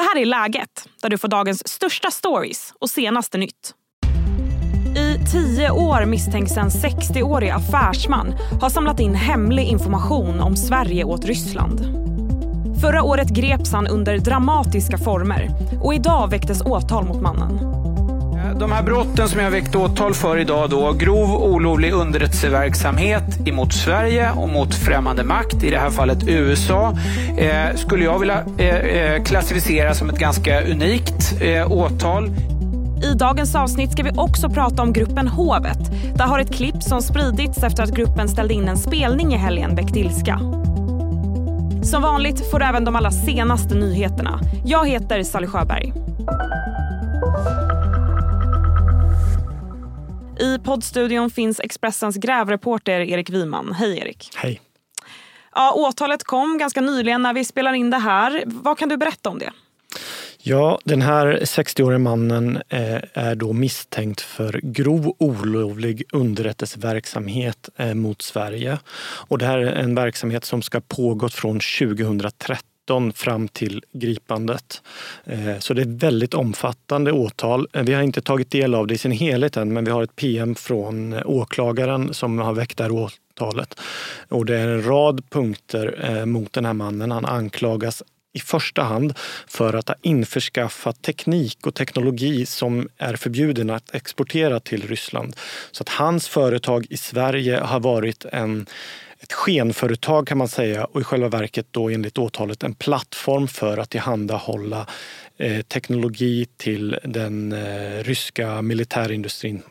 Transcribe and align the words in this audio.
Det 0.00 0.04
här 0.04 0.22
är 0.22 0.26
Läget, 0.26 0.88
där 1.02 1.08
du 1.08 1.18
får 1.18 1.28
dagens 1.28 1.68
största 1.68 2.10
stories 2.10 2.72
och 2.80 2.90
senaste 2.90 3.38
nytt. 3.38 3.74
I 4.96 5.26
tio 5.32 5.70
år 5.70 6.06
misstänks 6.06 6.56
en 6.56 6.68
60-årig 6.68 7.50
affärsman 7.50 8.34
ha 8.60 8.70
samlat 8.70 9.00
in 9.00 9.14
hemlig 9.14 9.66
information 9.66 10.40
om 10.40 10.56
Sverige 10.56 11.04
åt 11.04 11.24
Ryssland. 11.24 11.80
Förra 12.80 13.02
året 13.02 13.28
greps 13.28 13.72
han 13.72 13.86
under 13.86 14.18
dramatiska 14.18 14.98
former 14.98 15.48
och 15.82 15.94
idag 15.94 16.30
väcktes 16.30 16.62
åtal 16.62 17.04
mot 17.04 17.20
mannen. 17.20 17.58
De 18.58 18.72
här 18.72 18.82
brotten 18.82 19.28
som 19.28 19.40
jag 19.40 19.50
väckt 19.50 19.76
åtal 19.76 20.14
för 20.14 20.38
idag 20.38 20.70
då, 20.70 20.92
grov 20.92 21.30
olovlig 21.30 21.92
underrättelseverksamhet 21.92 23.48
emot 23.48 23.72
Sverige 23.72 24.30
och 24.30 24.48
mot 24.48 24.74
främmande 24.74 25.24
makt, 25.24 25.62
i 25.64 25.70
det 25.70 25.78
här 25.78 25.90
fallet 25.90 26.28
USA, 26.28 26.96
eh, 27.38 27.76
skulle 27.76 28.04
jag 28.04 28.18
vilja 28.18 28.44
eh, 28.58 28.76
eh, 28.76 29.22
klassificera 29.22 29.94
som 29.94 30.10
ett 30.10 30.18
ganska 30.18 30.62
unikt 30.62 31.42
eh, 31.42 31.72
åtal. 31.72 32.30
I 33.12 33.14
dagens 33.14 33.54
avsnitt 33.54 33.92
ska 33.92 34.02
vi 34.02 34.10
också 34.16 34.48
prata 34.48 34.82
om 34.82 34.92
gruppen 34.92 35.28
Hovet. 35.28 35.78
Där 36.14 36.26
har 36.26 36.38
ett 36.38 36.54
klipp 36.54 36.82
som 36.82 37.02
spridits 37.02 37.62
efter 37.62 37.82
att 37.82 37.90
gruppen 37.90 38.28
ställde 38.28 38.54
in 38.54 38.68
en 38.68 38.76
spelning 38.76 39.34
i 39.34 39.36
helgen 39.36 39.76
väckt 39.76 39.96
ilska. 39.96 40.40
Som 41.82 42.02
vanligt 42.02 42.50
får 42.50 42.58
du 42.58 42.64
även 42.64 42.84
de 42.84 42.96
allra 42.96 43.10
senaste 43.10 43.74
nyheterna. 43.74 44.40
Jag 44.64 44.88
heter 44.88 45.22
Sally 45.22 45.46
Sjöberg. 45.46 45.92
I 50.40 50.58
poddstudion 50.58 51.30
finns 51.30 51.60
Expressens 51.60 52.16
grävreporter 52.16 53.00
Erik 53.00 53.30
Wiman. 53.30 53.72
Hej 53.72 53.98
Erik. 53.98 54.30
Hej. 54.36 54.60
Ja, 55.54 55.72
åtalet 55.76 56.24
kom 56.24 56.58
ganska 56.58 56.80
nyligen 56.80 57.22
när 57.22 57.32
vi 57.32 57.44
spelar 57.44 57.72
in 57.72 57.90
det 57.90 57.98
här. 57.98 58.42
Vad 58.46 58.78
kan 58.78 58.88
du 58.88 58.96
berätta 58.96 59.30
om 59.30 59.38
det? 59.38 59.50
Ja, 60.42 60.78
den 60.84 61.02
här 61.02 61.38
60-årige 61.42 61.98
mannen 61.98 62.62
eh, 62.68 63.00
är 63.14 63.34
då 63.34 63.52
misstänkt 63.52 64.20
för 64.20 64.60
grov 64.62 65.16
olovlig 65.18 66.02
underrättelseverksamhet 66.12 67.68
eh, 67.76 67.94
mot 67.94 68.22
Sverige. 68.22 68.78
Och 69.28 69.38
det 69.38 69.46
här 69.46 69.58
är 69.58 69.72
en 69.72 69.94
verksamhet 69.94 70.44
som 70.44 70.62
ska 70.62 70.80
pågått 70.80 71.34
från 71.34 71.60
2013 71.78 72.69
fram 73.12 73.48
till 73.48 73.84
gripandet. 73.92 74.82
Eh, 75.24 75.58
så 75.58 75.74
det 75.74 75.82
är 75.82 75.86
ett 75.86 76.02
väldigt 76.02 76.34
omfattande 76.34 77.12
åtal. 77.12 77.68
Eh, 77.72 77.82
vi 77.82 77.94
har 77.94 78.02
inte 78.02 78.20
tagit 78.20 78.50
del 78.50 78.74
av 78.74 78.86
det 78.86 78.94
i 78.94 78.98
sin 78.98 79.12
helhet 79.12 79.56
än, 79.56 79.72
men 79.72 79.84
vi 79.84 79.90
har 79.90 80.02
ett 80.02 80.16
PM 80.16 80.54
från 80.54 81.12
eh, 81.12 81.22
åklagaren 81.24 82.14
som 82.14 82.38
har 82.38 82.52
väckt 82.52 82.78
det 82.78 82.84
här 82.84 82.92
åtalet. 82.92 83.80
Och 84.28 84.46
det 84.46 84.56
är 84.56 84.68
en 84.68 84.84
rad 84.86 85.30
punkter 85.30 86.26
mot 86.26 86.52
den 86.52 86.64
här 86.64 86.72
mannen. 86.72 87.10
Han 87.10 87.24
anklagas 87.24 88.02
i 88.32 88.40
första 88.40 88.82
hand 88.82 89.18
för 89.46 89.74
att 89.74 89.88
ha 89.88 89.94
införskaffat 90.02 91.02
teknik 91.02 91.66
och 91.66 91.74
teknologi 91.74 92.46
som 92.46 92.88
är 92.98 93.16
förbjuden 93.16 93.70
att 93.70 93.94
exportera 93.94 94.60
till 94.60 94.88
Ryssland. 94.88 95.36
Så 95.70 95.82
att 95.82 95.88
hans 95.88 96.28
företag 96.28 96.86
i 96.90 96.96
Sverige 96.96 97.60
har 97.60 97.80
varit 97.80 98.24
en 98.24 98.66
ett 99.22 99.32
skenföretag 99.32 100.26
kan 100.26 100.38
man 100.38 100.48
säga 100.48 100.84
och 100.84 101.00
i 101.00 101.04
själva 101.04 101.28
verket 101.28 101.66
då 101.70 101.88
enligt 101.88 102.18
åtalet 102.18 102.62
en 102.62 102.74
plattform 102.74 103.48
för 103.48 103.78
att 103.78 103.90
tillhandahålla 103.90 104.86
eh, 105.36 105.62
teknologi 105.62 106.46
till 106.56 106.98
den 107.04 107.52
eh, 107.52 108.04
ryska 108.04 108.62
militärindustrin 108.62 109.62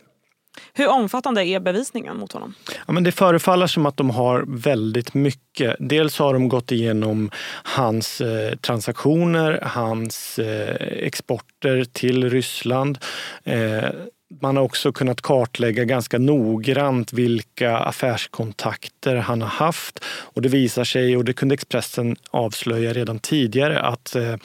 hur 0.73 0.87
omfattande 0.87 1.45
är 1.45 1.59
bevisningen 1.59 2.17
mot 2.17 2.31
honom? 2.31 2.53
Ja, 2.87 2.93
men 2.93 3.03
det 3.03 3.11
förefaller 3.11 3.67
som 3.67 3.85
att 3.85 3.97
de 3.97 4.09
har 4.09 4.45
väldigt 4.47 5.13
mycket. 5.13 5.75
Dels 5.79 6.19
har 6.19 6.33
de 6.33 6.49
gått 6.49 6.71
igenom 6.71 7.31
hans 7.63 8.21
eh, 8.21 8.55
transaktioner, 8.55 9.59
hans 9.63 10.39
eh, 10.39 10.75
exporter 11.05 11.85
till 11.93 12.29
Ryssland. 12.29 12.97
Eh, 13.43 13.89
man 14.41 14.57
har 14.57 14.63
också 14.63 14.91
kunnat 14.91 15.21
kartlägga 15.21 15.83
ganska 15.83 16.17
noggrant 16.17 17.13
vilka 17.13 17.77
affärskontakter 17.77 19.15
han 19.15 19.41
har 19.41 19.49
haft. 19.49 20.05
Och 20.05 20.41
det 20.41 20.49
visar 20.49 20.83
sig, 20.83 21.17
och 21.17 21.25
det 21.25 21.33
kunde 21.33 21.53
Expressen 21.53 22.15
avslöja 22.31 22.93
redan 22.93 23.19
tidigare, 23.19 23.79
att 23.79 24.15
eh, 24.15 24.35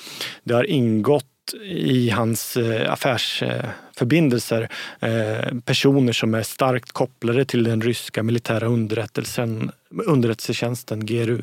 det 0.44 0.54
har 0.54 0.64
ingått 0.64 1.24
i 1.70 2.10
hans 2.10 2.56
eh, 2.56 2.92
eh 3.42 3.64
affärsförbindelser 3.94 4.68
eh, 5.00 5.58
personer 5.64 6.12
som 6.12 6.34
är 6.34 6.42
starkt 6.42 6.92
kopplade 6.92 7.44
till 7.44 7.64
den 7.64 7.80
ryska 7.80 8.22
militära 8.22 8.66
underrättelsen, 8.66 9.70
underrättelsetjänsten 10.06 11.06
GRU. 11.06 11.42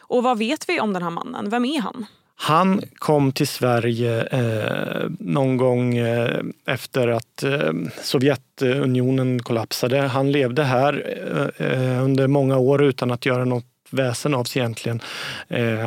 Och 0.00 0.22
vad 0.22 0.38
vet 0.38 0.68
vi 0.68 0.80
om 0.80 0.92
den 0.92 1.02
här 1.02 1.10
mannen? 1.10 1.50
Vem 1.50 1.64
är 1.64 1.80
han? 1.80 2.06
Han 2.40 2.82
kom 2.94 3.32
till 3.32 3.48
Sverige 3.48 4.22
eh, 4.22 5.10
någon 5.18 5.56
gång 5.56 5.96
eh, 5.96 6.40
efter 6.66 7.08
att 7.08 7.42
eh, 7.42 7.72
Sovjetunionen 8.02 9.42
kollapsade. 9.42 10.00
Han 10.00 10.32
levde 10.32 10.64
här 10.64 11.16
eh, 11.56 12.04
under 12.04 12.26
många 12.26 12.58
år 12.58 12.82
utan 12.84 13.10
att 13.10 13.26
göra 13.26 13.44
något 13.44 13.64
väsen 13.90 14.34
av 14.34 14.44
sig 14.44 14.60
egentligen. 14.60 15.00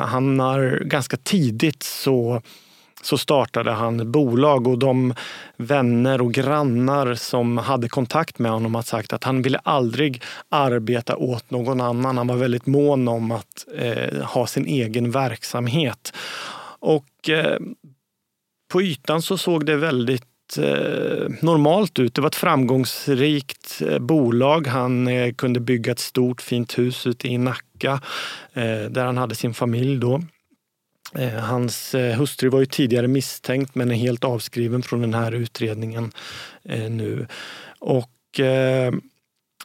han 0.06 0.40
har 0.40 0.84
ganska 0.86 1.18
tidigt 1.18 1.84
så 1.84 2.42
så 3.02 3.18
startade 3.18 3.72
han 3.72 4.12
bolag 4.12 4.68
och 4.68 4.80
de 4.80 5.14
vänner 5.58 6.22
och 6.22 6.34
grannar 6.34 7.16
som 7.16 7.58
hade 7.58 7.90
kontakt 7.90 8.40
med 8.40 8.52
honom 8.52 8.76
har 8.76 8.82
sagt 8.82 9.14
att 9.14 9.24
han 9.24 9.42
ville 9.42 9.60
aldrig 9.64 10.22
arbeta 10.50 11.16
åt 11.16 11.52
någon 11.52 11.82
annan. 11.82 12.18
Han 12.18 12.28
var 12.28 12.36
väldigt 12.36 12.66
mån 12.66 13.08
om 13.08 13.32
att 13.32 13.66
eh, 13.78 14.24
ha 14.24 14.48
sin 14.48 14.66
egen 14.66 15.12
verksamhet. 15.12 16.14
Och 16.80 17.30
eh, 17.30 17.60
på 18.72 18.82
ytan 18.82 19.22
så 19.22 19.38
såg 19.38 19.66
det 19.66 19.76
väldigt 19.76 20.58
eh, 20.58 21.30
normalt 21.42 22.00
ut. 22.00 22.16
Det 22.16 22.22
var 22.22 22.28
ett 22.28 22.36
framgångsrikt 22.36 23.82
eh, 23.82 24.00
bolag. 24.00 24.68
Han 24.68 25.08
eh, 25.08 25.34
kunde 25.34 25.60
bygga 25.60 25.92
ett 25.92 26.00
stort 26.00 26.42
fint 26.42 26.78
hus 26.78 27.08
ute 27.08 27.28
i 27.28 27.38
Nacka 27.38 28.02
där 28.90 29.06
han 29.06 29.18
hade 29.18 29.36
sin 29.36 29.54
familj 29.54 29.98
då. 29.98 30.22
Eh, 31.16 31.34
hans 31.34 31.96
eh, 31.96 32.18
hustru 32.18 32.50
var 32.50 32.60
ju 32.60 32.66
tidigare 32.66 33.08
misstänkt 33.08 33.76
men 33.76 33.92
är 33.92 33.96
helt 33.96 34.24
avskriven 34.24 34.84
från 34.84 35.02
den 35.02 35.14
här 35.14 35.32
utredningen 35.32 36.12
eh, 36.64 36.90
nu. 36.90 37.28
Och 37.80 38.08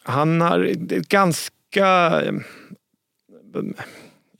han 0.02 0.40
har 0.40 0.64
ett 0.64 1.08
ganska, 1.08 2.22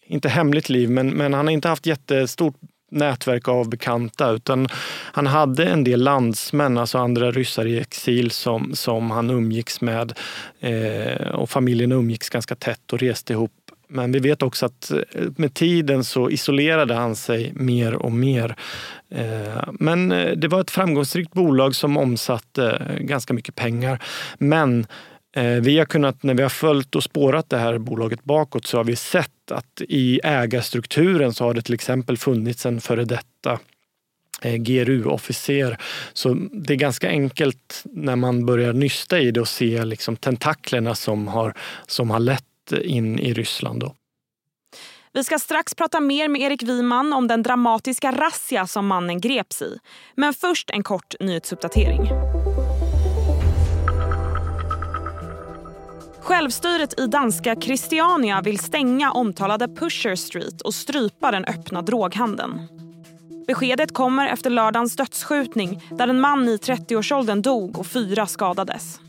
inte 0.06 0.28
hemligt 0.28 0.68
liv, 0.68 0.90
men, 0.90 1.08
men 1.08 1.34
han 1.34 1.46
har 1.46 1.52
inte 1.52 1.68
haft 1.68 1.86
jättestort 1.86 2.54
nätverk 2.90 3.48
av 3.48 3.70
bekanta 3.70 4.30
utan 4.30 4.68
han 5.12 5.26
hade 5.26 5.64
en 5.64 5.84
del 5.84 6.02
landsmän, 6.02 6.78
alltså 6.78 6.98
andra 6.98 7.30
ryssar 7.30 7.66
i 7.66 7.78
exil 7.78 8.30
som, 8.30 8.74
som 8.74 9.10
han 9.10 9.30
umgicks 9.30 9.80
med 9.80 10.18
eh, 10.60 11.28
och 11.28 11.50
familjen 11.50 11.92
umgicks 11.92 12.28
ganska 12.28 12.54
tätt 12.54 12.92
och 12.92 12.98
reste 12.98 13.32
ihop 13.32 13.65
men 13.88 14.12
vi 14.12 14.18
vet 14.18 14.42
också 14.42 14.66
att 14.66 14.90
eh, 14.90 14.98
med 15.36 15.54
tiden 15.54 16.04
så 16.04 16.30
isolerade 16.30 16.94
han 16.94 17.16
sig 17.16 17.52
mer 17.54 17.94
och 17.94 18.12
mer. 18.12 18.56
Eh, 19.10 19.68
men 19.72 20.12
eh, 20.12 20.32
det 20.36 20.48
var 20.48 20.60
ett 20.60 20.70
framgångsrikt 20.70 21.32
bolag 21.32 21.74
som 21.74 21.96
omsatte 21.96 22.96
ganska 23.00 23.34
mycket 23.34 23.54
pengar. 23.54 24.02
Men 24.38 24.86
vi 25.62 25.78
har 25.78 25.84
kunnat, 25.84 26.22
när 26.22 26.34
vi 26.34 26.42
har 26.42 26.48
följt 26.48 26.94
och 26.94 27.02
spårat 27.02 27.50
det 27.50 27.58
här 27.58 27.78
bolaget 27.78 28.24
bakåt 28.24 28.66
så 28.66 28.76
har 28.76 28.84
vi 28.84 28.96
sett 28.96 29.50
att 29.50 29.82
i 29.88 30.20
ägarstrukturen 30.24 31.34
så 31.34 31.44
har 31.44 31.54
det 31.54 31.62
till 31.62 31.74
exempel 31.74 32.16
funnits 32.16 32.66
en 32.66 32.80
före 32.80 33.04
detta 33.04 33.58
GRU-officer. 34.42 35.78
Så 36.12 36.34
det 36.52 36.74
är 36.74 36.76
ganska 36.76 37.08
enkelt 37.08 37.82
när 37.84 38.16
man 38.16 38.46
börjar 38.46 38.72
nysta 38.72 39.20
i 39.20 39.30
det 39.30 39.40
och 39.40 39.48
se 39.48 39.84
liksom 39.84 40.16
tentaklerna 40.16 40.94
som 40.94 41.28
har, 41.28 41.54
som 41.86 42.10
har 42.10 42.20
lett 42.20 42.44
in 42.72 43.18
i 43.18 43.32
Ryssland. 43.32 43.80
Då. 43.80 43.94
Vi 45.12 45.24
ska 45.24 45.38
strax 45.38 45.74
prata 45.74 46.00
mer 46.00 46.28
med 46.28 46.40
Erik 46.40 46.62
Wiman 46.62 47.12
om 47.12 47.28
den 47.28 47.42
dramatiska 47.42 48.12
razzia 48.12 48.66
som 48.66 48.86
mannen 48.86 49.20
greps 49.20 49.62
i. 49.62 49.78
Men 50.14 50.34
först 50.34 50.70
en 50.70 50.82
kort 50.82 51.14
nyhetsuppdatering. 51.20 52.10
Självstyret 56.20 57.00
i 57.00 57.06
danska 57.06 57.56
Christiania 57.60 58.40
vill 58.40 58.58
stänga 58.58 59.12
omtalade 59.12 59.68
Pusher 59.68 60.14
Street 60.14 60.62
och 60.62 60.74
strypa 60.74 61.30
den 61.30 61.44
öppna 61.44 61.82
droghandeln. 61.82 62.60
Beskedet 63.46 63.94
kommer 63.94 64.26
efter 64.26 64.50
lördagens 64.50 64.96
dödsskjutning 64.96 65.82
där 65.90 66.08
en 66.08 66.20
man 66.20 66.48
i 66.48 66.56
30-årsåldern 66.56 67.42
dog 67.42 67.78
och 67.78 67.86
fyra 67.86 68.26
skadades. 68.26 69.00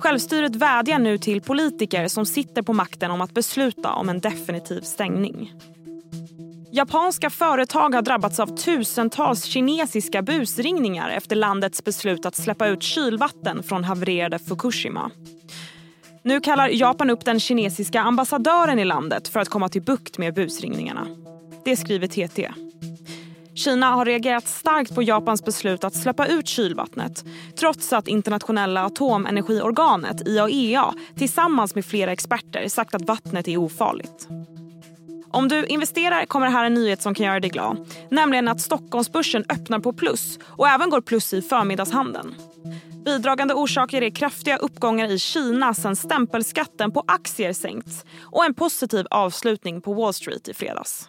Självstyret 0.00 0.56
vädjar 0.56 0.98
nu 0.98 1.18
till 1.18 1.40
politiker 1.40 2.08
som 2.08 2.26
sitter 2.26 2.62
på 2.62 2.72
makten 2.72 3.10
om 3.10 3.20
att 3.20 3.34
besluta 3.34 3.92
om 3.92 4.08
en 4.08 4.20
definitiv 4.20 4.80
stängning. 4.80 5.52
Japanska 6.72 7.30
företag 7.30 7.94
har 7.94 8.02
drabbats 8.02 8.40
av 8.40 8.56
tusentals 8.56 9.44
kinesiska 9.44 10.22
busringningar 10.22 11.10
efter 11.10 11.36
landets 11.36 11.84
beslut 11.84 12.26
att 12.26 12.36
släppa 12.36 12.66
ut 12.66 12.82
kylvatten 12.82 13.62
från 13.62 13.84
havererade 13.84 14.38
Fukushima. 14.38 15.10
Nu 16.22 16.40
kallar 16.40 16.68
Japan 16.68 17.10
upp 17.10 17.24
den 17.24 17.40
kinesiska 17.40 18.00
ambassadören 18.00 18.78
i 18.78 18.84
landet 18.84 19.28
för 19.28 19.40
att 19.40 19.48
komma 19.48 19.68
till 19.68 19.82
bukt 19.82 20.18
med 20.18 20.34
busringningarna. 20.34 21.06
Det 21.64 21.76
skriver 21.76 22.06
TT. 22.06 22.50
Kina 23.54 23.86
har 23.86 24.04
reagerat 24.04 24.48
starkt 24.48 24.94
på 24.94 25.02
Japans 25.02 25.44
beslut 25.44 25.84
att 25.84 25.94
släppa 25.94 26.26
ut 26.26 26.48
kylvattnet 26.48 27.24
trots 27.58 27.92
att 27.92 28.08
internationella 28.08 28.84
atomenergiorganet 28.84 30.28
IAEA 30.28 30.94
tillsammans 31.16 31.74
med 31.74 31.84
flera 31.84 32.12
experter 32.12 32.68
sagt 32.68 32.94
att 32.94 33.02
vattnet 33.02 33.48
är 33.48 33.56
ofarligt. 33.56 34.28
Om 35.32 35.48
du 35.48 35.66
investerar 35.66 36.24
kommer 36.24 36.50
här 36.50 36.64
en 36.64 36.74
nyhet 36.74 37.02
som 37.02 37.14
kan 37.14 37.26
göra 37.26 37.40
dig 37.40 37.50
glad. 37.50 37.94
Nämligen 38.10 38.48
att 38.48 38.60
Stockholmsbörsen 38.60 39.44
öppnar 39.48 39.78
på 39.78 39.92
plus 39.92 40.38
och 40.44 40.68
även 40.68 40.90
går 40.90 41.00
plus 41.00 41.34
i 41.34 41.42
förmiddagshandeln. 41.42 42.34
Bidragande 43.04 43.54
orsaker 43.54 44.02
är 44.02 44.10
kraftiga 44.10 44.56
uppgångar 44.56 45.10
i 45.10 45.18
Kina 45.18 45.74
sen 45.74 45.96
stämpelskatten 45.96 46.92
på 46.92 47.04
aktier 47.06 47.52
sänkts 47.52 48.04
och 48.20 48.44
en 48.44 48.54
positiv 48.54 49.06
avslutning 49.10 49.80
på 49.80 49.94
Wall 49.94 50.14
Street 50.14 50.48
i 50.48 50.54
fredags. 50.54 51.08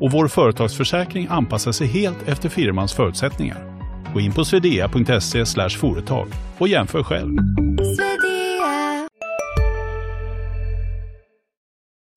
och 0.00 0.10
vår 0.10 0.28
företagsförsäkring 0.28 1.26
anpassar 1.30 1.72
sig 1.72 1.86
helt 1.86 2.28
efter 2.28 2.48
firmans 2.48 2.92
förutsättningar. 2.92 3.74
Gå 4.14 4.20
in 4.20 4.32
på 4.32 4.44
swedea.se 4.44 5.68
företag 5.68 6.28
och 6.58 6.68
jämför 6.68 7.02
själv. 7.02 7.36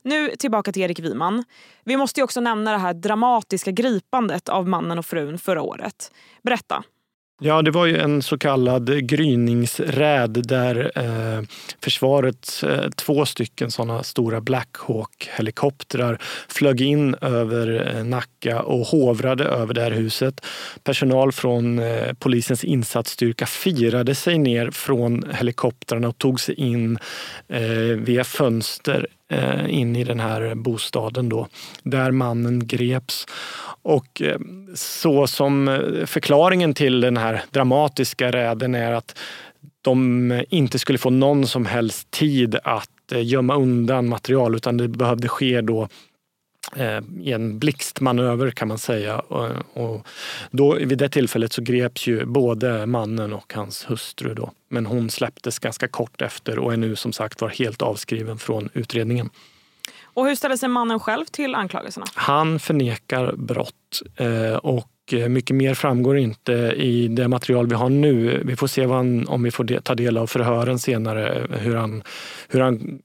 Nu 0.04 0.36
tillbaka 0.36 0.72
till 0.72 0.82
Erik 0.82 1.00
Wiman. 1.00 1.44
Vi 1.84 1.98
måste 1.98 2.24
också 2.24 2.42
nämna 2.42 2.72
det 2.72 2.78
här 2.78 2.94
dramatiska 2.94 3.72
gripandet 3.72 4.50
av 4.50 4.68
mannen 4.68 5.00
och 5.00 5.06
frun 5.06 5.38
förra 5.38 5.62
året. 5.62 6.12
Berätta. 6.44 6.84
Ja, 7.40 7.62
det 7.62 7.72
var 7.72 7.86
ju 7.86 7.98
en 7.98 8.22
så 8.22 8.38
kallad 8.38 9.08
gryningsräd 9.08 10.48
där 10.48 10.92
eh, 10.96 11.42
försvaret, 11.84 12.64
eh, 12.64 12.90
två 12.96 13.26
stycken 13.26 13.72
sådana 13.72 14.04
stora 14.04 14.42
Black 14.42 14.70
Hawk-helikoptrar 14.78 16.22
flög 16.48 16.82
in 16.82 17.16
över 17.22 17.96
eh, 17.96 18.04
Nacka 18.04 18.62
och 18.62 18.88
hovrade 18.88 19.44
över 19.44 19.74
det 19.74 19.82
här 19.82 19.92
huset. 19.92 20.46
Personal 20.84 21.32
från 21.32 21.80
eh, 21.80 22.14
polisens 22.14 22.64
insatsstyrka 22.64 23.46
firade 23.46 24.16
sig 24.16 24.38
ner 24.38 24.72
från 24.72 25.24
helikoptrarna 25.34 26.08
och 26.08 26.18
tog 26.18 26.40
sig 26.40 26.56
in 26.56 27.00
eh, 27.48 27.62
via 27.98 28.24
fönster 28.24 29.08
Eh, 29.30 29.80
in 29.80 29.96
i 29.96 30.04
den 30.04 30.20
här 30.20 30.56
bostaden 30.56 31.30
då, 31.30 31.48
där 31.84 32.12
mannen 32.12 32.68
greps. 32.68 33.26
Och 33.82 34.22
eh, 34.22 34.40
så 34.76 35.28
som 35.28 35.68
eh, 35.68 36.06
förklaringen 36.06 36.74
till 36.74 37.02
den 37.02 37.18
här 37.18 37.44
dramatiska 37.52 38.32
räden 38.32 38.76
är 38.76 38.92
att 38.92 39.18
de 39.82 40.44
inte 40.50 40.80
skulle 40.80 40.98
få 40.98 41.10
någon 41.10 41.48
som 41.48 41.66
helst 41.66 42.12
tid 42.12 42.58
att 42.64 42.90
gömma 43.16 43.56
undan 43.56 44.10
material 44.10 44.56
utan 44.56 44.78
det 44.78 44.88
behövde 44.88 45.28
ske 45.28 45.62
då 45.62 45.88
i 47.20 47.32
en 47.32 47.60
blixtmanöver 47.60 48.52
kan 48.52 48.68
man 48.68 48.78
säga. 48.78 49.20
Och 49.74 50.08
då, 50.52 50.74
vid 50.74 50.98
det 50.98 51.10
tillfället 51.10 51.54
så 51.54 51.62
greps 51.62 52.08
ju 52.08 52.26
både 52.26 52.86
mannen 52.86 53.34
och 53.34 53.54
hans 53.54 53.90
hustru. 53.90 54.34
Då. 54.34 54.52
Men 54.70 54.86
hon 54.86 55.10
släpptes 55.10 55.60
ganska 55.60 55.88
kort 55.88 56.22
efter 56.22 56.60
och 56.60 56.74
är 56.74 56.78
nu 56.78 56.96
som 56.96 57.14
sagt 57.14 57.42
var 57.42 57.50
helt 57.50 57.82
avskriven 57.82 58.38
från 58.38 58.70
utredningen. 58.74 59.30
Och 60.04 60.26
hur 60.26 60.36
ställer 60.36 60.58
sig 60.58 60.70
mannen 60.70 61.00
själv 61.00 61.26
till 61.26 61.56
anklagelserna? 61.56 62.06
Han 62.14 62.60
förnekar 62.60 63.34
brott 63.38 64.02
eh, 64.16 64.56
och 64.56 64.90
mycket 65.30 65.56
mer 65.56 65.74
framgår 65.74 66.18
inte 66.18 66.54
i 66.78 67.08
det 67.08 67.28
material 67.28 67.68
vi 67.68 67.76
har 67.76 67.90
nu. 67.90 68.42
Vi 68.46 68.56
får 68.56 68.68
se 68.68 68.86
han, 68.86 69.28
om 69.28 69.44
vi 69.44 69.52
får 69.52 69.80
ta 69.80 69.96
del 69.96 70.18
av 70.18 70.28
förhören 70.28 70.80
senare, 70.80 71.48
hur 71.50 71.76
han, 71.76 72.04
hur 72.48 72.60
han 72.60 73.00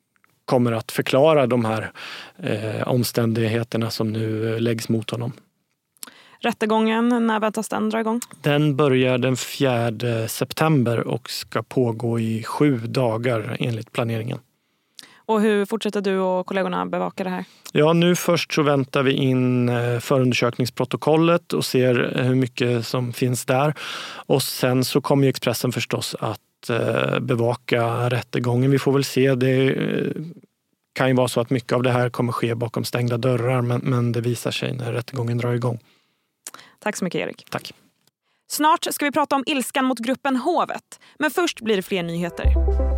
kommer 0.44 0.73
att 0.73 0.93
förklara 0.93 1.47
de 1.47 1.65
här 1.65 1.93
eh, 2.37 2.89
omständigheterna 2.89 3.91
som 3.91 4.12
nu 4.12 4.59
läggs 4.59 4.89
mot 4.89 5.11
honom. 5.11 5.33
Rättegången, 6.41 7.27
när 7.27 7.41
väntas 7.41 7.69
den 7.69 7.91
dra 7.91 8.00
igång? 8.00 8.21
Den 8.43 8.77
börjar 8.77 9.19
den 9.19 9.37
4 9.37 10.29
september 10.29 11.00
och 11.00 11.31
ska 11.31 11.62
pågå 11.62 12.21
i 12.21 12.43
sju 12.43 12.79
dagar 12.79 13.56
enligt 13.61 13.93
planeringen. 13.93 14.39
Och 15.27 15.41
hur 15.41 15.67
fortsätter 15.67 16.01
du 16.01 16.19
och 16.19 16.47
kollegorna 16.47 16.87
bevaka 16.87 17.25
det 17.25 17.31
här? 17.31 17.45
Ja, 17.73 17.93
nu 17.93 18.17
först 18.17 18.53
så 18.53 18.63
väntar 18.63 19.03
vi 19.03 19.13
in 19.13 19.69
eh, 19.69 19.99
förundersökningsprotokollet 19.99 21.53
och 21.53 21.65
ser 21.65 22.23
hur 22.23 22.35
mycket 22.35 22.87
som 22.87 23.13
finns 23.13 23.45
där. 23.45 23.75
Och 24.27 24.43
sen 24.43 24.85
så 24.85 25.01
kommer 25.01 25.29
Expressen 25.29 25.73
förstås 25.73 26.17
att 26.21 26.71
eh, 26.71 27.19
bevaka 27.21 28.11
rättegången. 28.11 28.71
Vi 28.71 28.79
får 28.79 28.93
väl 28.93 29.05
se. 29.05 29.35
Det 29.35 29.71
eh, 29.71 30.13
kan 30.93 31.09
ju 31.09 31.15
vara 31.15 31.29
så 31.29 31.41
att 31.41 31.51
mycket 31.51 31.73
av 31.73 31.83
det 31.83 31.91
här 31.91 32.11
kommer 32.11 32.33
ske 32.33 32.55
bakom 32.55 32.85
stängda 32.85 33.17
dörrar 33.17 33.63
men, 33.63 33.81
men 33.81 34.13
det 34.13 34.21
visar 34.21 34.51
sig 34.51 34.73
när 34.73 34.93
rättegången 34.93 35.39
drar 35.39 35.53
igång. 35.53 35.79
Tack 36.79 36.97
så 36.97 37.05
mycket 37.05 37.21
Erik. 37.21 37.47
Tack. 37.51 37.73
Snart 38.51 38.87
ska 38.91 39.05
vi 39.05 39.13
prata 39.13 39.37
om 39.37 39.43
ilskan 39.47 39.85
mot 39.85 39.99
gruppen 39.99 40.37
Hovet. 40.37 41.01
Men 41.19 41.31
först 41.31 41.61
blir 41.61 41.77
det 41.77 41.83
fler 41.83 42.03
nyheter. 42.03 42.92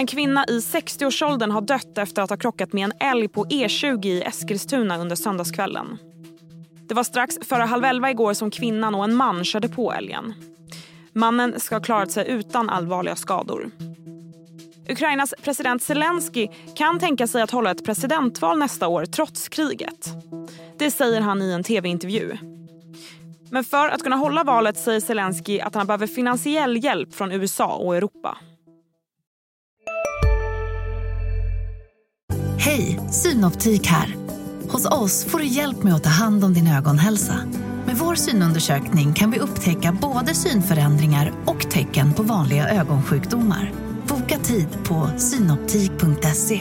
En 0.00 0.06
kvinna 0.06 0.44
i 0.48 0.58
60-årsåldern 0.58 1.50
har 1.50 1.60
dött 1.60 1.98
efter 1.98 2.22
att 2.22 2.30
ha 2.30 2.36
krockat 2.36 2.72
med 2.72 2.84
en 2.84 3.08
älg 3.08 3.28
på 3.28 3.44
E20 3.44 4.06
i 4.06 4.22
Eskilstuna 4.22 4.98
under 4.98 5.16
söndagskvällen. 5.16 5.98
Det 6.88 6.94
var 6.94 7.04
strax 7.04 7.34
före 7.42 7.62
halv 7.62 7.84
elva 7.84 8.10
igår 8.10 8.34
som 8.34 8.50
kvinnan 8.50 8.94
och 8.94 9.04
en 9.04 9.14
man 9.14 9.44
körde 9.44 9.68
på 9.68 9.92
älgen. 9.92 10.34
Mannen 11.12 11.60
ska 11.60 11.74
ha 11.74 11.82
klarat 11.82 12.10
sig 12.10 12.28
utan 12.28 12.70
allvarliga 12.70 13.16
skador. 13.16 13.70
Ukrainas 14.88 15.34
president 15.42 15.82
Zelensky 15.82 16.48
kan 16.76 16.98
tänka 16.98 17.26
sig 17.26 17.42
att 17.42 17.50
hålla 17.50 17.70
ett 17.70 17.84
presidentval 17.84 18.58
nästa 18.58 18.88
år 18.88 19.04
trots 19.04 19.48
kriget. 19.48 20.08
Det 20.78 20.90
säger 20.90 21.20
han 21.20 21.42
i 21.42 21.52
en 21.52 21.64
tv-intervju. 21.64 22.36
Men 23.50 23.64
för 23.64 23.88
att 23.88 24.02
kunna 24.02 24.16
hålla 24.16 24.44
valet 24.44 24.78
säger 24.78 25.00
Zelensky 25.00 25.60
att 25.60 25.74
han 25.74 25.86
behöver 25.86 26.06
finansiell 26.06 26.84
hjälp 26.84 27.14
från 27.14 27.32
USA 27.32 27.76
och 27.76 27.96
Europa. 27.96 28.38
Hej, 32.62 33.00
Synoptik 33.10 33.86
här. 33.86 34.16
Hos 34.68 34.86
oss 34.86 35.24
får 35.24 35.38
du 35.38 35.46
hjälp 35.46 35.82
med 35.82 35.94
att 35.94 36.04
ta 36.04 36.10
hand 36.10 36.44
om 36.44 36.54
din 36.54 36.66
ögonhälsa. 36.66 37.34
Med 37.86 37.96
vår 37.96 38.14
synundersökning 38.14 39.14
kan 39.14 39.30
vi 39.30 39.38
upptäcka 39.38 39.96
både 40.00 40.34
synförändringar 40.34 41.32
och 41.46 41.70
tecken 41.70 42.14
på 42.14 42.22
vanliga 42.22 42.68
ögonsjukdomar. 42.68 43.72
Boka 44.08 44.38
tid 44.38 44.68
på 44.84 45.10
synoptik.se. 45.18 46.60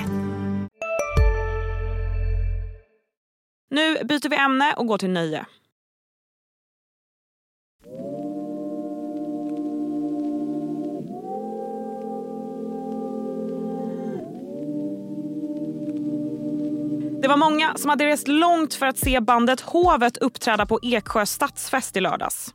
Nu 3.72 4.04
byter 4.04 4.30
vi 4.30 4.36
ämne 4.36 4.74
och 4.78 4.88
går 4.88 4.98
till 4.98 5.10
nöje. 5.10 5.46
Många 17.40 17.74
som 17.76 17.90
hade 17.90 18.06
rest 18.06 18.28
långt 18.28 18.74
för 18.74 18.86
att 18.86 18.98
se 18.98 19.20
bandet 19.20 19.62
Hovet 19.62 20.18
uppträda 20.18 20.66
på 20.66 20.80
Eksjö 20.82 21.26
stadsfest 21.26 21.98
i 21.98 22.02
lördags. 22.02 22.54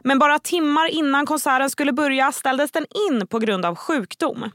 Men 0.00 0.18
bara 0.18 0.38
timmar 0.38 0.88
innan 0.88 1.26
konserten 1.26 1.70
skulle 1.70 1.92
börja 1.92 2.32
ställdes 2.32 2.70
den 2.70 2.86
in 3.10 3.26
på 3.26 3.38
grund 3.38 3.64
av 3.64 3.74
sjukdom. 3.74 4.50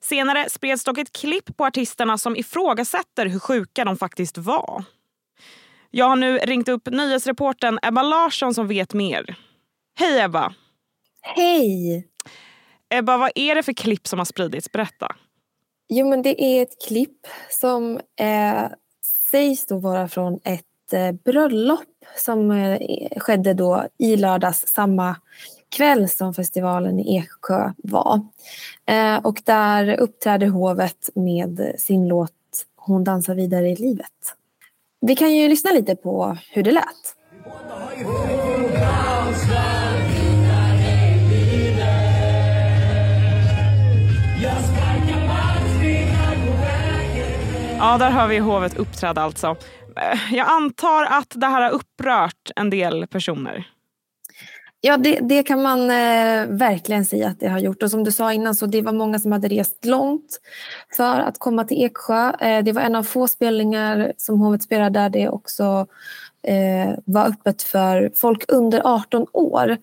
Senare 0.00 0.50
spreds 0.50 0.84
dock 0.84 0.98
ett 0.98 1.12
klipp 1.12 1.56
på 1.56 1.64
artisterna 1.64 2.18
som 2.18 2.36
ifrågasätter 2.36 3.26
hur 3.26 3.38
sjuka 3.38 3.84
de 3.84 3.96
faktiskt 3.96 4.38
var. 4.38 4.84
Jag 5.90 6.08
har 6.08 6.16
nu 6.16 6.38
ringt 6.38 6.68
upp 6.68 6.86
nyhetsreporten 6.86 7.78
Ebba 7.82 8.02
Larsson 8.02 8.54
som 8.54 8.68
vet 8.68 8.94
mer. 8.94 9.36
Hej 9.98 10.20
Ebba! 10.20 10.54
Hej! 11.22 12.06
Ebba, 12.94 13.16
vad 13.16 13.30
är 13.34 13.54
det 13.54 13.62
för 13.62 13.72
klipp 13.72 14.08
som 14.08 14.18
har 14.18 14.26
spridits? 14.26 14.72
Berätta. 14.72 15.16
Jo, 15.88 16.08
men 16.08 16.22
det 16.22 16.44
är 16.44 16.62
ett 16.62 16.86
klipp 16.88 17.26
som 17.48 18.00
eh, 18.20 18.64
sägs 19.30 19.66
då 19.66 19.78
vara 19.78 20.08
från 20.08 20.40
ett 20.44 20.92
eh, 20.92 21.12
bröllop 21.12 21.80
som 22.16 22.50
eh, 22.50 22.78
skedde 23.16 23.54
då 23.54 23.86
i 23.98 24.16
lördags 24.16 24.66
samma 24.66 25.16
kväll 25.68 26.08
som 26.08 26.34
festivalen 26.34 26.98
i 26.98 27.16
Eksjö 27.16 27.72
var. 27.76 28.20
Eh, 28.86 29.16
och 29.16 29.42
där 29.44 30.00
uppträder 30.00 30.46
hovet 30.46 31.10
med 31.14 31.74
sin 31.78 32.08
låt 32.08 32.32
hon 32.76 33.04
dansar 33.04 33.34
vidare 33.34 33.68
i 33.68 33.76
livet. 33.76 34.34
Vi 35.00 35.16
kan 35.16 35.34
ju 35.34 35.48
lyssna 35.48 35.70
lite 35.70 35.96
på 35.96 36.36
hur 36.50 36.62
det 36.62 36.72
lät. 36.72 37.14
Ja, 47.82 47.98
där 47.98 48.10
har 48.10 48.28
vi 48.28 48.38
hovet 48.38 48.78
uppträda 48.78 49.22
alltså. 49.22 49.56
Eh, 49.96 50.34
jag 50.34 50.48
antar 50.48 51.04
att 51.04 51.32
det 51.34 51.46
här 51.46 51.62
har 51.62 51.70
upprört 51.70 52.50
en 52.56 52.70
del 52.70 53.06
personer. 53.06 53.66
Ja, 54.80 54.96
det, 54.96 55.18
det 55.22 55.42
kan 55.42 55.62
man 55.62 55.80
eh, 55.80 56.46
verkligen 56.46 57.04
säga 57.04 57.28
att 57.28 57.40
det 57.40 57.48
har 57.48 57.58
gjort. 57.58 57.82
Och 57.82 57.90
som 57.90 58.04
du 58.04 58.12
sa 58.12 58.32
innan, 58.32 58.54
så 58.54 58.66
det 58.66 58.82
var 58.82 58.92
många 58.92 59.18
som 59.18 59.32
hade 59.32 59.48
rest 59.48 59.84
långt 59.84 60.40
för 60.96 61.18
att 61.18 61.38
komma 61.38 61.64
till 61.64 61.84
Eksjö. 61.84 62.32
Eh, 62.40 62.64
det 62.64 62.72
var 62.72 62.82
en 62.82 62.94
av 62.94 63.02
få 63.02 63.28
spelningar 63.28 64.12
som 64.16 64.40
hovet 64.40 64.62
spelade 64.62 65.00
där 65.00 65.10
det 65.10 65.28
också 65.28 65.86
eh, 66.42 66.98
var 67.04 67.28
öppet 67.28 67.62
för 67.62 68.10
folk 68.14 68.44
under 68.48 68.80
18 68.84 69.26
år. 69.32 69.76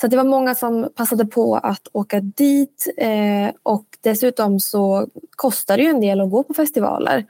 Så 0.00 0.06
det 0.06 0.16
var 0.16 0.24
många 0.24 0.54
som 0.54 0.88
passade 0.96 1.26
på 1.26 1.56
att 1.56 1.88
åka 1.92 2.20
dit 2.20 2.94
eh, 2.96 3.50
och 3.62 3.84
dessutom 4.00 4.60
så 4.60 5.08
kostar 5.36 5.76
det 5.76 5.82
ju 5.82 5.88
en 5.88 6.00
del 6.00 6.20
att 6.20 6.30
gå 6.30 6.42
på 6.42 6.54
festivaler. 6.54 7.24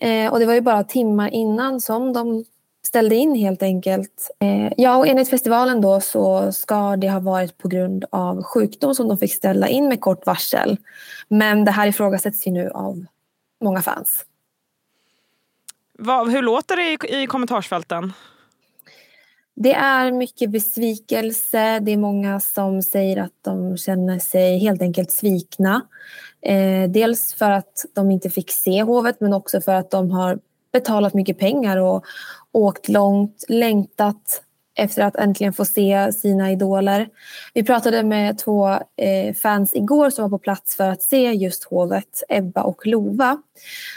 Eh, 0.00 0.32
och 0.32 0.38
det 0.38 0.46
var 0.46 0.54
ju 0.54 0.60
bara 0.60 0.84
timmar 0.84 1.28
innan 1.28 1.80
som 1.80 2.12
de 2.12 2.44
ställde 2.86 3.14
in 3.14 3.34
helt 3.34 3.62
enkelt. 3.62 4.30
Eh, 4.40 4.72
ja, 4.76 4.96
och 4.96 5.06
enligt 5.06 5.30
festivalen 5.30 5.80
då 5.80 6.00
så 6.00 6.52
ska 6.52 6.96
det 6.96 7.10
ha 7.10 7.20
varit 7.20 7.58
på 7.58 7.68
grund 7.68 8.04
av 8.10 8.42
sjukdom 8.42 8.94
som 8.94 9.08
de 9.08 9.18
fick 9.18 9.34
ställa 9.34 9.68
in 9.68 9.88
med 9.88 10.00
kort 10.00 10.26
varsel. 10.26 10.76
Men 11.28 11.64
det 11.64 11.70
här 11.70 11.86
ifrågasätts 11.86 12.46
ju 12.46 12.50
nu 12.50 12.70
av 12.70 13.04
många 13.64 13.82
fans. 13.82 14.24
Hur 16.28 16.42
låter 16.42 16.76
det 16.76 16.82
i, 16.82 17.22
i 17.22 17.26
kommentarsfälten? 17.26 18.12
Det 19.56 19.74
är 19.74 20.12
mycket 20.12 20.50
besvikelse. 20.50 21.80
Det 21.80 21.92
är 21.92 21.96
många 21.96 22.40
som 22.40 22.82
säger 22.82 23.16
att 23.16 23.32
de 23.42 23.76
känner 23.76 24.18
sig 24.18 24.58
helt 24.58 24.82
enkelt 24.82 25.12
svikna. 25.12 25.82
Eh, 26.42 26.90
dels 26.90 27.34
för 27.34 27.50
att 27.50 27.84
de 27.94 28.10
inte 28.10 28.30
fick 28.30 28.50
se 28.50 28.82
hovet 28.82 29.20
men 29.20 29.32
också 29.32 29.60
för 29.60 29.74
att 29.74 29.90
de 29.90 30.10
har 30.10 30.38
betalat 30.72 31.14
mycket 31.14 31.38
pengar 31.38 31.76
och 31.76 32.04
åkt 32.52 32.88
långt, 32.88 33.44
längtat 33.48 34.42
efter 34.76 35.02
att 35.02 35.16
äntligen 35.16 35.52
få 35.52 35.64
se 35.64 36.12
sina 36.12 36.52
idoler. 36.52 37.08
Vi 37.54 37.62
pratade 37.62 38.02
med 38.02 38.38
två 38.38 38.68
eh, 38.96 39.34
fans 39.42 39.74
igår 39.74 40.10
som 40.10 40.22
var 40.22 40.28
på 40.28 40.38
plats 40.38 40.76
för 40.76 40.88
att 40.88 41.02
se 41.02 41.32
just 41.32 41.64
hovet, 41.64 42.22
Ebba 42.28 42.62
och 42.62 42.86
Lova. 42.86 43.42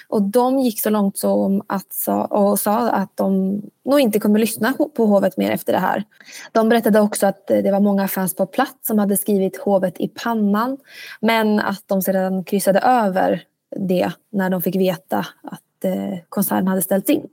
Och 0.07 0.21
de 0.21 0.59
gick 0.59 0.81
så 0.81 0.89
långt 0.89 1.17
som 1.17 1.62
att 1.67 1.93
sa, 1.93 2.25
och 2.25 2.59
sa 2.59 2.89
att 2.89 3.17
de 3.17 3.62
nog 3.86 4.00
inte 4.00 4.19
kommer 4.19 4.39
lyssna 4.39 4.74
på 4.95 5.05
hovet 5.05 5.38
mer 5.38 5.51
efter 5.51 5.74
det 5.74 5.79
här. 5.79 6.03
De 6.51 6.69
berättade 6.69 7.00
också 7.00 7.27
att 7.27 7.51
eh, 7.51 7.57
det 7.57 7.71
var 7.71 7.79
många 7.79 8.07
fans 8.07 8.36
på 8.36 8.45
plats 8.45 8.88
som 8.88 9.00
hade 9.00 9.17
skrivit 9.17 9.57
hovet 9.57 10.00
i 10.00 10.07
pannan 10.07 10.77
men 11.21 11.59
att 11.59 11.83
de 11.86 12.01
sedan 12.01 12.43
kryssade 12.43 12.79
över 12.79 13.43
det 13.75 14.12
när 14.31 14.50
de 14.50 14.62
fick 14.62 14.75
veta 14.75 15.17
att 15.43 15.86
eh, 15.86 16.19
konserten 16.29 16.67
hade 16.67 16.81
ställts 16.81 17.09
in. 17.09 17.27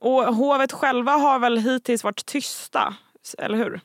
Och 0.00 0.34
hovet 0.34 0.72
själva 0.72 1.12
har 1.12 1.38
väl 1.38 1.58
hittills 1.58 2.04
varit 2.04 2.26
tysta, 2.26 2.94
eller 3.38 3.58
hur? 3.58 3.80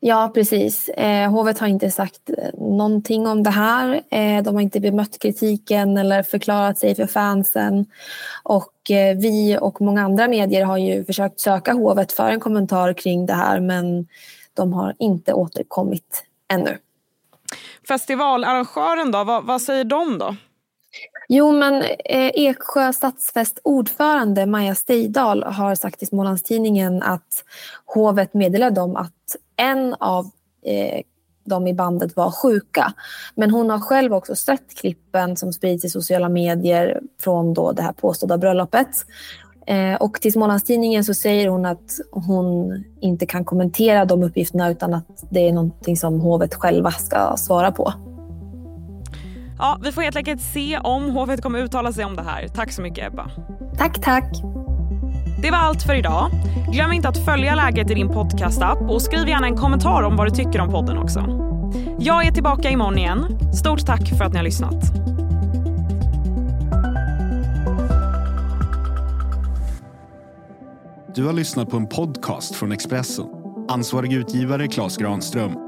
Ja, 0.00 0.30
precis. 0.34 0.88
Eh, 0.88 1.30
hovet 1.30 1.58
har 1.58 1.66
inte 1.66 1.90
sagt 1.90 2.30
någonting 2.54 3.26
om 3.26 3.42
det 3.42 3.50
här. 3.50 4.02
Eh, 4.10 4.42
de 4.42 4.54
har 4.54 4.62
inte 4.62 4.80
bemött 4.80 5.18
kritiken 5.18 5.96
eller 5.96 6.22
förklarat 6.22 6.78
sig 6.78 6.94
för 6.94 7.06
fansen. 7.06 7.86
Och 8.42 8.90
eh, 8.90 9.16
vi 9.16 9.58
och 9.60 9.80
många 9.80 10.02
andra 10.04 10.28
medier 10.28 10.64
har 10.64 10.78
ju 10.78 11.04
försökt 11.04 11.40
söka 11.40 11.72
hovet 11.72 12.12
för 12.12 12.30
en 12.30 12.40
kommentar 12.40 12.92
kring 12.92 13.26
det 13.26 13.34
här 13.34 13.60
men 13.60 14.06
de 14.54 14.72
har 14.72 14.94
inte 14.98 15.32
återkommit 15.32 16.24
ännu. 16.52 16.78
Festivalarrangören 17.88 19.10
då, 19.10 19.24
vad, 19.24 19.44
vad 19.44 19.62
säger 19.62 19.84
de 19.84 20.18
då? 20.18 20.36
Jo, 21.30 21.52
men 21.52 21.82
eh, 21.82 22.30
Eksjö 22.34 22.92
stadsfest 22.92 23.58
ordförande 23.64 24.46
Maja 24.46 24.74
Steidal 24.74 25.42
har 25.42 25.74
sagt 25.74 26.02
i 26.02 26.06
Smålandstidningen 26.06 27.02
att 27.02 27.44
hovet 27.86 28.34
meddelade 28.34 28.74
dem 28.74 28.96
att 28.96 29.36
en 29.56 29.94
av 29.94 30.24
eh, 30.64 31.02
de 31.44 31.66
i 31.66 31.74
bandet 31.74 32.16
var 32.16 32.30
sjuka. 32.30 32.92
Men 33.34 33.50
hon 33.50 33.70
har 33.70 33.80
själv 33.80 34.14
också 34.14 34.36
sett 34.36 34.76
klippen 34.76 35.36
som 35.36 35.52
sprids 35.52 35.84
i 35.84 35.88
sociala 35.88 36.28
medier 36.28 37.00
från 37.20 37.54
då 37.54 37.72
det 37.72 37.82
här 37.82 37.92
påstådda 37.92 38.38
bröllopet. 38.38 39.06
Eh, 39.66 39.94
och 39.94 40.20
till 40.20 40.32
Smålandstidningen 40.32 41.04
så 41.04 41.14
säger 41.14 41.48
hon 41.48 41.66
att 41.66 42.00
hon 42.10 42.84
inte 43.00 43.26
kan 43.26 43.44
kommentera 43.44 44.04
de 44.04 44.22
uppgifterna 44.22 44.70
utan 44.70 44.94
att 44.94 45.24
det 45.30 45.48
är 45.48 45.52
någonting 45.52 45.96
som 45.96 46.20
hovet 46.20 46.54
själva 46.54 46.90
ska 46.90 47.36
svara 47.36 47.72
på. 47.72 47.92
Ja, 49.58 49.78
vi 49.82 49.92
får 49.92 50.02
helt 50.02 50.16
enkelt 50.16 50.40
se 50.40 50.78
om 50.78 51.10
hovet 51.10 51.42
kommer 51.42 51.58
uttala 51.58 51.92
sig 51.92 52.04
om 52.04 52.16
det 52.16 52.22
här. 52.22 52.48
Tack 52.48 52.72
så 52.72 52.82
mycket 52.82 53.06
Ebba. 53.06 53.30
Tack, 53.78 54.00
tack. 54.00 54.32
Det 55.42 55.50
var 55.50 55.58
allt 55.58 55.82
för 55.82 55.94
idag. 55.94 56.30
Glöm 56.72 56.92
inte 56.92 57.08
att 57.08 57.24
följa 57.24 57.54
läget 57.54 57.90
i 57.90 57.94
din 57.94 58.08
podcastapp 58.08 58.78
och 58.80 59.02
skriv 59.02 59.28
gärna 59.28 59.46
en 59.46 59.56
kommentar 59.56 60.02
om 60.02 60.16
vad 60.16 60.26
du 60.26 60.30
tycker 60.30 60.60
om 60.60 60.70
podden 60.70 60.98
också. 60.98 61.20
Jag 61.98 62.26
är 62.26 62.32
tillbaka 62.32 62.70
imorgon 62.70 62.98
igen. 62.98 63.38
Stort 63.54 63.86
tack 63.86 64.08
för 64.18 64.24
att 64.24 64.32
ni 64.32 64.36
har 64.36 64.44
lyssnat. 64.44 64.92
Du 71.14 71.24
har 71.24 71.32
lyssnat 71.32 71.70
på 71.70 71.76
en 71.76 71.86
podcast 71.86 72.54
från 72.54 72.72
Expressen. 72.72 73.26
Ansvarig 73.68 74.12
utgivare 74.12 74.68
Klas 74.68 74.96
Granström 74.96 75.67